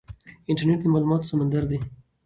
انټرنیټ 0.49 0.79
د 0.81 0.85
معلوماتو 0.93 1.29
سمندر 1.31 1.63
دی. 1.69 1.77